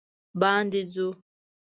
باندې 0.41 0.81
ځو 0.93 1.07